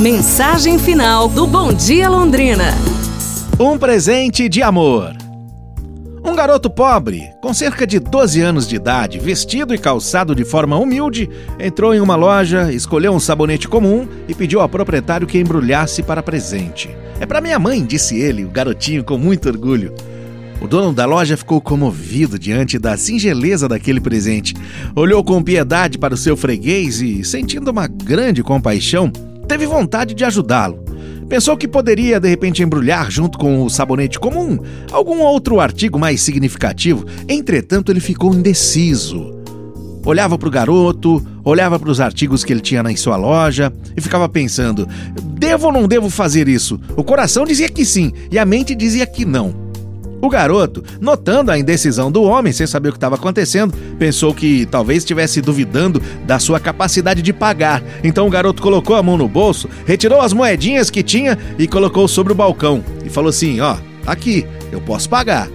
Mensagem 0.00 0.78
final 0.78 1.28
do 1.28 1.44
Bom 1.44 1.72
Dia 1.72 2.08
Londrina. 2.08 2.72
Um 3.58 3.76
presente 3.76 4.48
de 4.48 4.62
amor. 4.62 5.16
Um 6.24 6.36
garoto 6.36 6.70
pobre, 6.70 7.28
com 7.42 7.52
cerca 7.52 7.84
de 7.84 7.98
12 7.98 8.40
anos 8.40 8.68
de 8.68 8.76
idade, 8.76 9.18
vestido 9.18 9.74
e 9.74 9.78
calçado 9.78 10.36
de 10.36 10.44
forma 10.44 10.78
humilde, 10.78 11.28
entrou 11.58 11.92
em 11.92 12.00
uma 12.00 12.14
loja, 12.14 12.72
escolheu 12.72 13.12
um 13.12 13.18
sabonete 13.18 13.66
comum 13.66 14.06
e 14.28 14.36
pediu 14.36 14.60
ao 14.60 14.68
proprietário 14.68 15.26
que 15.26 15.36
embrulhasse 15.36 16.00
para 16.00 16.22
presente. 16.22 16.88
É 17.18 17.26
para 17.26 17.40
minha 17.40 17.58
mãe, 17.58 17.84
disse 17.84 18.20
ele, 18.20 18.44
o 18.44 18.50
garotinho 18.50 19.02
com 19.02 19.18
muito 19.18 19.48
orgulho. 19.48 19.92
O 20.60 20.68
dono 20.68 20.92
da 20.92 21.06
loja 21.06 21.36
ficou 21.36 21.60
comovido 21.60 22.38
diante 22.38 22.78
da 22.78 22.96
singeleza 22.96 23.66
daquele 23.66 24.00
presente. 24.00 24.54
Olhou 24.94 25.24
com 25.24 25.42
piedade 25.42 25.98
para 25.98 26.14
o 26.14 26.16
seu 26.16 26.36
freguês 26.36 27.00
e, 27.00 27.24
sentindo 27.24 27.72
uma 27.72 27.88
grande 27.88 28.44
compaixão, 28.44 29.12
teve 29.48 29.66
vontade 29.66 30.14
de 30.14 30.24
ajudá-lo. 30.24 30.84
Pensou 31.28 31.56
que 31.56 31.66
poderia 31.66 32.20
de 32.20 32.28
repente 32.28 32.62
embrulhar 32.62 33.10
junto 33.10 33.38
com 33.38 33.62
o 33.62 33.68
sabonete 33.68 34.18
comum 34.18 34.58
algum 34.92 35.20
outro 35.20 35.60
artigo 35.60 35.98
mais 35.98 36.22
significativo, 36.22 37.04
entretanto 37.28 37.90
ele 37.90 38.00
ficou 38.00 38.34
indeciso. 38.34 39.36
Olhava 40.06 40.38
para 40.38 40.48
o 40.48 40.50
garoto, 40.50 41.22
olhava 41.44 41.78
para 41.78 41.90
os 41.90 42.00
artigos 42.00 42.44
que 42.44 42.52
ele 42.52 42.60
tinha 42.60 42.82
na 42.82 42.96
sua 42.96 43.16
loja 43.16 43.72
e 43.94 44.00
ficava 44.00 44.28
pensando: 44.28 44.88
devo 45.22 45.66
ou 45.66 45.72
não 45.72 45.86
devo 45.86 46.08
fazer 46.08 46.48
isso? 46.48 46.80
O 46.96 47.04
coração 47.04 47.44
dizia 47.44 47.68
que 47.68 47.84
sim 47.84 48.12
e 48.30 48.38
a 48.38 48.46
mente 48.46 48.74
dizia 48.74 49.06
que 49.06 49.26
não. 49.26 49.67
O 50.20 50.28
garoto, 50.28 50.82
notando 51.00 51.52
a 51.52 51.58
indecisão 51.58 52.10
do 52.10 52.22
homem, 52.24 52.52
sem 52.52 52.66
saber 52.66 52.88
o 52.88 52.92
que 52.92 52.96
estava 52.96 53.14
acontecendo, 53.14 53.72
pensou 53.98 54.34
que 54.34 54.66
talvez 54.66 54.98
estivesse 54.98 55.40
duvidando 55.40 56.02
da 56.26 56.38
sua 56.40 56.58
capacidade 56.58 57.22
de 57.22 57.32
pagar. 57.32 57.82
Então 58.02 58.26
o 58.26 58.30
garoto 58.30 58.60
colocou 58.60 58.96
a 58.96 59.02
mão 59.02 59.16
no 59.16 59.28
bolso, 59.28 59.68
retirou 59.86 60.20
as 60.20 60.32
moedinhas 60.32 60.90
que 60.90 61.04
tinha 61.04 61.38
e 61.56 61.68
colocou 61.68 62.08
sobre 62.08 62.32
o 62.32 62.36
balcão. 62.36 62.84
E 63.04 63.08
falou 63.08 63.30
assim: 63.30 63.60
Ó, 63.60 63.76
aqui, 64.06 64.44
eu 64.72 64.80
posso 64.80 65.08
pagar. 65.08 65.48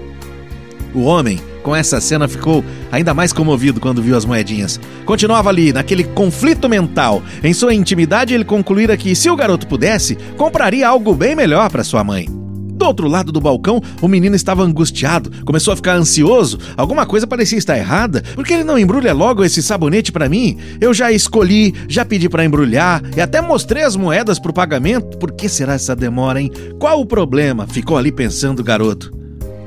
O 0.94 1.02
homem, 1.02 1.42
com 1.62 1.76
essa 1.76 2.00
cena, 2.00 2.28
ficou 2.28 2.64
ainda 2.90 3.14
mais 3.14 3.34
comovido 3.34 3.82
quando 3.82 4.02
viu 4.02 4.16
as 4.16 4.26
moedinhas. 4.26 4.80
Continuava 5.06 5.50
ali, 5.50 5.74
naquele 5.74 6.04
conflito 6.06 6.70
mental. 6.70 7.22
Em 7.44 7.54
sua 7.54 7.74
intimidade, 7.74 8.34
ele 8.34 8.46
concluíra 8.46 8.96
que, 8.96 9.14
se 9.16 9.30
o 9.30 9.36
garoto 9.36 9.68
pudesse, 9.68 10.16
compraria 10.38 10.88
algo 10.88 11.14
bem 11.14 11.36
melhor 11.36 11.70
para 11.70 11.84
sua 11.84 12.04
mãe. 12.04 12.43
Do 12.84 12.88
outro 12.88 13.08
lado 13.08 13.32
do 13.32 13.40
balcão, 13.40 13.82
o 14.02 14.10
menino 14.10 14.36
estava 14.36 14.62
angustiado, 14.62 15.32
começou 15.46 15.72
a 15.72 15.76
ficar 15.78 15.94
ansioso. 15.94 16.60
Alguma 16.76 17.06
coisa 17.06 17.26
parecia 17.26 17.58
estar 17.58 17.78
errada. 17.78 18.22
Por 18.36 18.46
que 18.46 18.54
ele 18.54 18.66
não 18.66 18.78
embrulha 18.78 19.14
logo 19.14 19.42
esse 19.42 19.64
sabonete 19.64 20.12
para 20.12 20.28
mim? 20.28 20.58
Eu 20.82 20.94
já 20.94 21.10
escolhi, 21.10 21.74
já 21.88 22.04
pedi 22.04 22.28
para 22.28 22.44
embrulhar 22.44 23.02
e 23.16 23.22
até 23.22 23.40
mostrei 23.40 23.84
as 23.84 23.96
moedas 23.96 24.38
para 24.38 24.52
o 24.52 24.54
pagamento. 24.54 25.18
Por 25.18 25.32
que 25.32 25.48
será 25.48 25.76
essa 25.76 25.96
demora, 25.96 26.42
hein? 26.42 26.52
Qual 26.78 27.00
o 27.00 27.06
problema? 27.06 27.66
Ficou 27.68 27.98
ali 27.98 28.12
pensando 28.12 28.60
o 28.60 28.66
garoto. 28.66 29.14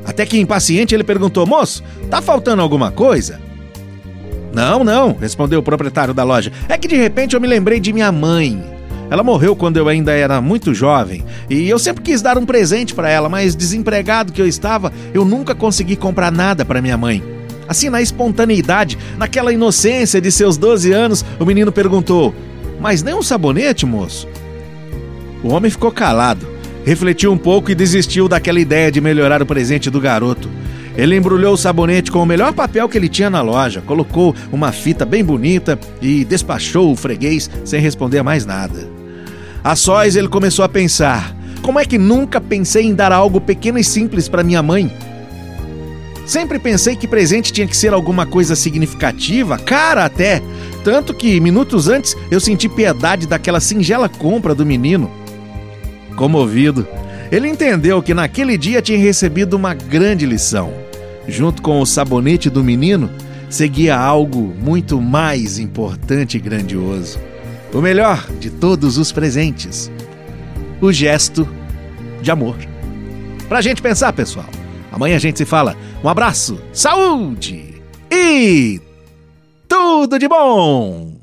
Até 0.05 0.27
que 0.27 0.39
impaciente 0.39 0.95
ele 0.95 1.03
perguntou: 1.03 1.47
Moço, 1.47 1.83
tá 2.11 2.21
faltando 2.21 2.61
alguma 2.61 2.91
coisa? 2.91 3.41
Não, 4.53 4.85
não, 4.85 5.17
respondeu 5.19 5.61
o 5.61 5.63
proprietário 5.63 6.13
da 6.13 6.23
loja. 6.23 6.53
É 6.69 6.77
que 6.77 6.87
de 6.87 6.97
repente 6.97 7.35
eu 7.35 7.41
me 7.41 7.49
lembrei 7.49 7.81
de 7.81 7.95
minha 7.95 8.13
mãe. 8.13 8.76
Ela 9.09 9.23
morreu 9.23 9.55
quando 9.55 9.77
eu 9.77 9.89
ainda 9.89 10.13
era 10.13 10.41
muito 10.41 10.75
jovem 10.75 11.25
e 11.49 11.69
eu 11.69 11.79
sempre 11.79 12.03
quis 12.03 12.21
dar 12.21 12.37
um 12.37 12.45
presente 12.45 12.95
para 12.95 13.09
ela, 13.09 13.29
mas 13.29 13.55
desempregado 13.55 14.33
que 14.33 14.43
eu 14.43 14.47
estava, 14.47 14.93
eu 15.15 15.25
nunca 15.25 15.55
consegui 15.55 15.95
comprar 15.95 16.33
nada 16.33 16.65
para 16.65 16.83
minha 16.83 16.97
mãe. 16.97 17.23
Assim, 17.69 17.89
na 17.89 18.01
espontaneidade, 18.01 18.99
naquela 19.17 19.53
inocência 19.53 20.21
de 20.21 20.31
seus 20.31 20.57
12 20.57 20.93
anos, 20.93 21.25
o 21.39 21.45
menino 21.45 21.73
perguntou: 21.73 22.35
Mas 22.81 23.03
nem 23.03 23.15
um 23.15 23.23
sabonete, 23.23 23.85
moço? 23.85 24.29
O 25.43 25.49
homem 25.49 25.71
ficou 25.71 25.91
calado, 25.91 26.47
refletiu 26.85 27.33
um 27.33 27.39
pouco 27.39 27.71
e 27.71 27.75
desistiu 27.75 28.29
daquela 28.29 28.61
ideia 28.61 28.91
de 28.91 29.01
melhorar 29.01 29.43
o 29.43 29.47
presente 29.47 29.91
do 29.91 30.01
garoto. 30.01 30.49
Ele 30.97 31.15
embrulhou 31.15 31.53
o 31.53 31.59
sabonete 31.59 32.11
com 32.11 32.23
o 32.23 32.27
melhor 32.27 32.55
papel 32.55 32.89
que 32.89 32.97
ele 32.97 33.09
tinha 33.09 33.29
na 33.29 33.43
loja, 33.43 33.83
colocou 33.83 34.35
uma 34.51 34.73
fita 34.73 35.05
bem 35.05 35.23
bonita 35.23 35.79
e 36.01 36.25
despachou 36.25 36.91
o 36.91 36.97
freguês 36.97 37.51
sem 37.65 37.81
responder 37.81 38.23
mais 38.23 38.47
nada. 38.47 38.96
A 39.67 39.75
sós 39.75 40.15
ele 40.15 40.29
começou 40.29 40.65
a 40.65 40.69
pensar: 40.69 41.35
como 41.61 41.81
é 41.81 41.85
que 41.85 41.99
nunca 41.99 42.41
pensei 42.41 42.85
em 42.85 42.95
dar 42.95 43.11
algo 43.11 43.41
pequeno 43.41 43.81
e 43.81 43.83
simples 43.83 44.29
para 44.29 44.45
minha 44.45 44.63
mãe? 44.63 44.89
Sempre 46.25 46.61
pensei 46.61 46.95
que 46.95 47.09
presente 47.09 47.53
tinha 47.53 47.67
que 47.67 47.77
ser 47.77 47.93
alguma 47.93 48.25
coisa 48.25 48.55
significativa, 48.55 49.59
cara 49.59 50.05
até. 50.05 50.41
Tanto 50.85 51.13
que, 51.13 51.41
minutos 51.41 51.89
antes, 51.89 52.17
eu 52.31 52.39
senti 52.39 52.69
piedade 52.69 53.27
daquela 53.27 53.59
singela 53.59 54.09
compra 54.09 54.55
do 54.55 54.65
menino. 54.65 55.11
Comovido, 56.15 56.87
ele 57.33 57.49
entendeu 57.49 58.01
que 58.01 58.15
naquele 58.15 58.57
dia 58.57 58.81
tinha 58.81 58.99
recebido 59.01 59.55
uma 59.55 59.75
grande 59.75 60.27
lição. 60.27 60.73
Junto 61.27 61.61
com 61.61 61.81
o 61.81 61.87
sabonete 61.87 62.49
do 62.49 62.63
menino, 62.63 63.11
seguia 63.51 63.99
algo 63.99 64.55
muito 64.63 65.03
mais 65.03 65.59
importante 65.59 66.37
e 66.37 66.41
grandioso 66.41 67.19
o 67.73 67.81
melhor 67.81 68.27
de 68.39 68.51
todos 68.51 68.99
os 68.99 69.13
presentes: 69.13 69.91
o 70.81 70.93
gesto 70.93 71.49
de 72.21 72.31
amor. 72.31 72.57
Pra 73.49 73.61
gente 73.61 73.81
pensar, 73.81 74.13
pessoal. 74.13 74.47
Amanhã 74.91 75.17
a 75.17 75.21
gente 75.21 75.39
se 75.39 75.45
fala. 75.45 75.77
Um 76.03 76.09
abraço, 76.09 76.59
saúde 76.73 77.83
e 78.11 78.81
tudo 79.69 80.19
de 80.19 80.29
bom! 80.29 81.17